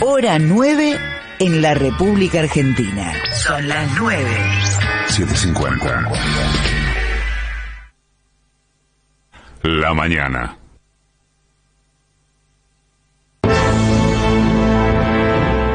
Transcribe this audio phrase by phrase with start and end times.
[0.00, 0.96] Hora 9
[1.38, 3.12] en la República Argentina.
[3.32, 4.24] Son las 9.
[5.06, 6.10] 750.
[9.62, 10.56] La mañana.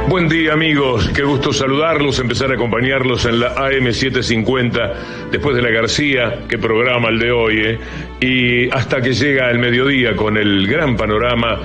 [0.09, 5.69] Buen día amigos, qué gusto saludarlos, empezar a acompañarlos en la AM750 después de la
[5.69, 7.79] García, que programa el de hoy, ¿eh?
[8.19, 11.59] y hasta que llega el mediodía con el gran panorama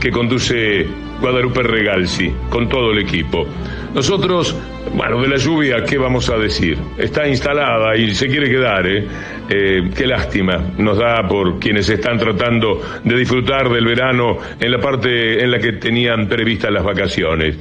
[0.00, 0.86] que conduce
[1.20, 3.46] Guadalupe Regalsi, con todo el equipo.
[3.94, 4.56] Nosotros,
[4.94, 6.76] bueno, de la lluvia, ¿qué vamos a decir?
[6.98, 9.06] Está instalada y se quiere quedar, ¿eh?
[9.48, 9.90] ¿eh?
[9.96, 15.42] qué lástima nos da por quienes están tratando de disfrutar del verano en la parte
[15.42, 17.56] en la que tenían previstas las vacaciones.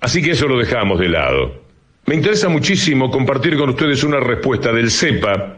[0.00, 1.62] Así que eso lo dejamos de lado.
[2.06, 5.56] Me interesa muchísimo compartir con ustedes una respuesta del CEPA,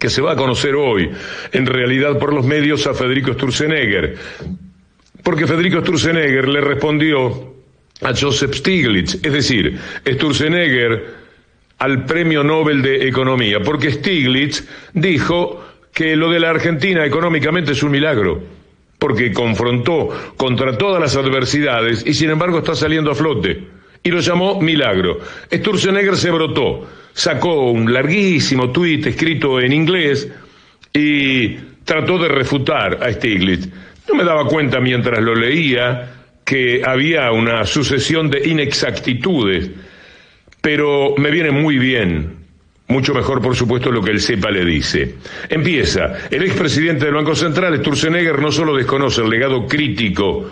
[0.00, 1.10] que se va a conocer hoy,
[1.52, 4.16] en realidad por los medios, a Federico Sturzenegger.
[5.26, 7.52] Porque Federico Sturzenegger le respondió
[8.00, 9.76] a Joseph Stiglitz, es decir,
[10.06, 11.04] Sturzenegger
[11.78, 17.82] al Premio Nobel de Economía, porque Stiglitz dijo que lo de la Argentina económicamente es
[17.82, 18.40] un milagro,
[19.00, 23.64] porque confrontó contra todas las adversidades y sin embargo está saliendo a flote,
[24.04, 25.18] y lo llamó milagro.
[25.52, 30.28] Sturzenegger se brotó, sacó un larguísimo tuit escrito en inglés
[30.94, 31.48] y
[31.82, 33.68] trató de refutar a Stiglitz.
[34.08, 36.12] No me daba cuenta mientras lo leía
[36.44, 39.68] que había una sucesión de inexactitudes,
[40.60, 42.36] pero me viene muy bien,
[42.86, 45.16] mucho mejor por supuesto lo que el CEPA le dice.
[45.48, 50.48] Empieza, el expresidente del Banco Central, Sturzenegger, no solo desconoce el legado crítico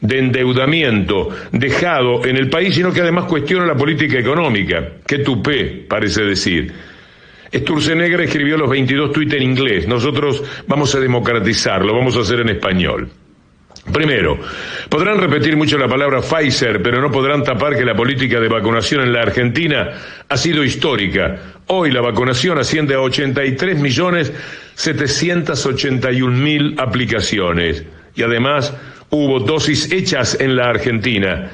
[0.00, 4.86] de endeudamiento dejado en el país, sino que además cuestiona la política económica.
[5.06, 6.72] Qué tupé, parece decir.
[7.54, 9.88] Sturzenegger escribió los 22 tuits en inglés.
[9.88, 13.10] Nosotros vamos a democratizarlo, vamos a hacer en español.
[13.92, 14.38] Primero,
[14.88, 19.00] podrán repetir mucho la palabra Pfizer, pero no podrán tapar que la política de vacunación
[19.02, 19.90] en la Argentina
[20.28, 21.38] ha sido histórica.
[21.68, 24.32] Hoy la vacunación asciende a 83 millones
[24.74, 27.84] 781 mil aplicaciones.
[28.14, 28.74] Y además
[29.10, 31.50] hubo dosis hechas en la Argentina.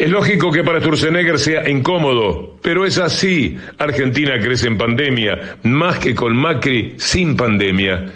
[0.00, 3.58] Es lógico que para Sturzenegger sea incómodo, pero es así.
[3.76, 8.06] Argentina crece en pandemia, más que con Macri sin pandemia.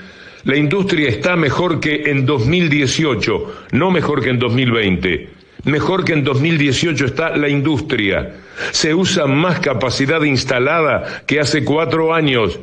[0.45, 5.29] La industria está mejor que en 2018, no mejor que en 2020.
[5.65, 8.33] Mejor que en 2018 está la industria.
[8.71, 12.61] Se usa más capacidad instalada que hace cuatro años.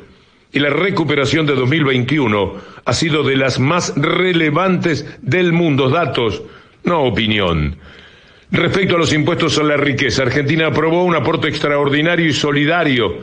[0.51, 5.91] Y la recuperación de 2021 ha sido de las más relevantes del mundo.
[5.91, 6.41] Datos,
[6.83, 7.77] no opinión.
[8.51, 13.19] Respecto a los impuestos a la riqueza, Argentina aprobó un aporte extraordinario y solidario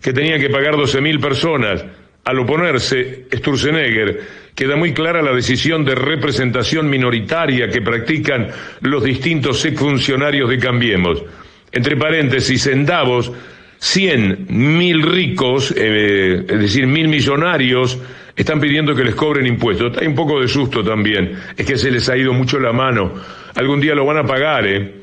[0.00, 1.84] que tenían que pagar 12.000 personas.
[2.24, 4.20] Al oponerse, Sturzenegger
[4.56, 8.48] queda muy clara la decisión de representación minoritaria que practican
[8.80, 11.22] los distintos exfuncionarios de Cambiemos.
[11.70, 13.32] Entre paréntesis, en Davos,
[13.78, 17.98] cien mil ricos, eh, es decir, mil millonarios,
[18.36, 19.96] están pidiendo que les cobren impuestos.
[19.98, 23.12] Hay un poco de susto también, es que se les ha ido mucho la mano.
[23.54, 24.94] Algún día lo van a pagar, ¿eh?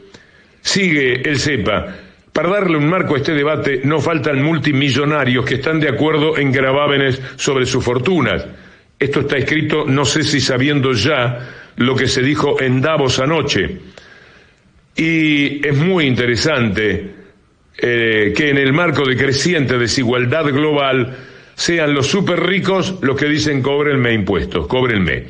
[0.61, 1.95] Sigue el CEPA.
[2.33, 6.51] Para darle un marco a este debate, no faltan multimillonarios que están de acuerdo en
[6.51, 8.45] gravámenes sobre sus fortunas.
[8.99, 11.39] Esto está escrito, no sé si sabiendo ya
[11.77, 13.77] lo que se dijo en Davos anoche.
[14.95, 17.09] Y es muy interesante
[17.77, 21.15] eh, que en el marco de creciente desigualdad global
[21.59, 25.25] sean los súper ricos los que dicen cóbrenme impuestos, cóbrenme.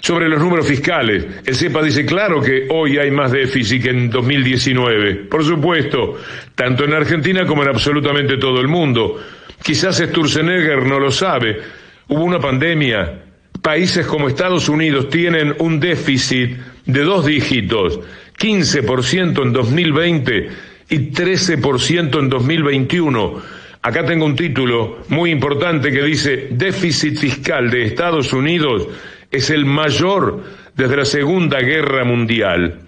[0.00, 4.10] Sobre los números fiscales, el CEPA dice claro que hoy hay más déficit que en
[4.10, 5.26] 2019.
[5.30, 6.18] Por supuesto,
[6.56, 9.22] tanto en Argentina como en absolutamente todo el mundo.
[9.62, 11.60] Quizás Sturzenegger no lo sabe.
[12.08, 13.22] Hubo una pandemia.
[13.62, 18.00] Países como Estados Unidos tienen un déficit de dos dígitos,
[18.36, 20.48] 15% en 2020
[20.88, 23.59] y 13% en 2021.
[23.82, 28.86] Acá tengo un título muy importante que dice déficit fiscal de Estados Unidos
[29.30, 30.42] es el mayor
[30.76, 32.80] desde la Segunda Guerra Mundial.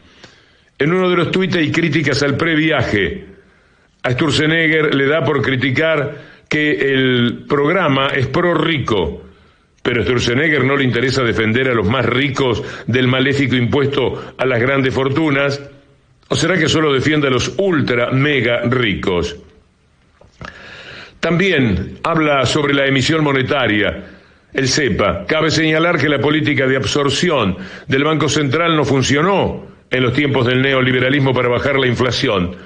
[0.78, 3.24] En uno de los tuits hay críticas al previaje.
[4.02, 9.22] A Sturzenegger le da por criticar que el programa es pro rico,
[9.82, 14.44] pero a Sturzenegger no le interesa defender a los más ricos del maléfico impuesto a
[14.44, 15.58] las grandes fortunas,
[16.28, 19.38] o será que solo defiende a los ultra mega ricos.
[21.22, 24.02] También habla sobre la emisión monetaria
[24.52, 25.24] el CEPA.
[25.24, 30.48] Cabe señalar que la política de absorción del Banco Central no funcionó en los tiempos
[30.48, 32.56] del neoliberalismo para bajar la inflación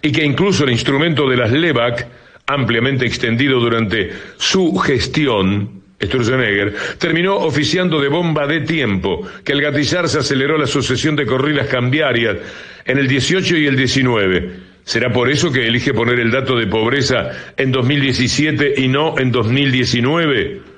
[0.00, 2.06] y que incluso el instrumento de las LEVAC,
[2.46, 10.20] ampliamente extendido durante su gestión, Sturzenegger, terminó oficiando de bomba de tiempo, que al gatillarse
[10.20, 12.36] aceleró la sucesión de corridas cambiarias
[12.84, 14.63] en el 18 y el 19.
[14.84, 19.32] ¿Será por eso que elige poner el dato de pobreza en 2017 y no en
[19.32, 20.74] 2019?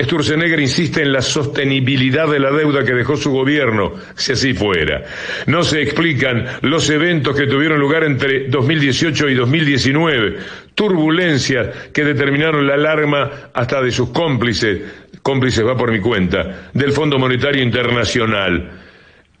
[0.00, 5.02] Sturzenegger insiste en la sostenibilidad de la deuda que dejó su gobierno, si así fuera.
[5.46, 10.36] No se explican los eventos que tuvieron lugar entre 2018 y 2019,
[10.76, 14.80] turbulencias que determinaron la alarma hasta de sus cómplices,
[15.20, 18.70] cómplices va por mi cuenta, del Fondo Monetario Internacional.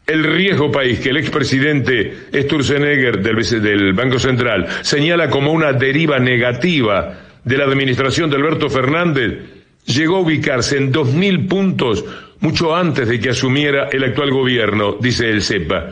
[0.08, 6.18] El riesgo país que el expresidente Sturzenegger del, del Banco Central señala como una deriva
[6.18, 9.38] negativa de la administración de Alberto Fernández
[9.84, 12.06] llegó a ubicarse en 2.000 puntos
[12.40, 15.90] mucho antes de que asumiera el actual gobierno, dice el CEPA.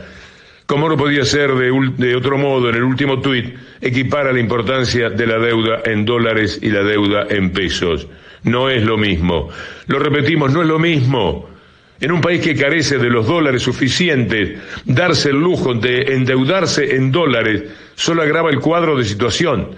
[0.65, 5.11] Como no podía ser de, de otro modo, en el último tuit equipara la importancia
[5.11, 8.07] de la deuda en dólares y la deuda en pesos.
[8.41, 9.49] No es lo mismo.
[9.85, 11.56] Lo repetimos, no es lo mismo.
[11.99, 17.11] En un país que carece de los dólares suficientes, darse el lujo de endeudarse en
[17.11, 17.63] dólares
[17.95, 19.71] solo agrava el cuadro de situación.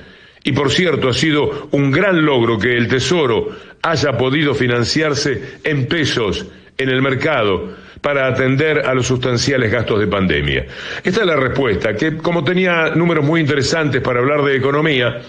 [0.43, 3.49] Y por cierto, ha sido un gran logro que el Tesoro
[3.81, 6.45] haya podido financiarse en pesos
[6.77, 10.65] en el mercado para atender a los sustanciales gastos de pandemia.
[11.03, 15.21] Esta es la respuesta, que como tenía números muy interesantes para hablar de economía,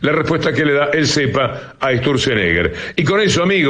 [0.00, 2.72] la respuesta que le da el CEPA a Sturzenegger.
[2.96, 3.66] Y con eso, amigos,